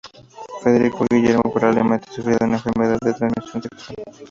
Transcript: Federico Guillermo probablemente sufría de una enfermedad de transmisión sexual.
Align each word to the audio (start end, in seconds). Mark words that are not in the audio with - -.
Federico 0.63 1.05
Guillermo 1.07 1.51
probablemente 1.53 2.11
sufría 2.11 2.37
de 2.37 2.45
una 2.45 2.55
enfermedad 2.57 2.97
de 3.03 3.13
transmisión 3.13 3.61
sexual. 3.61 3.97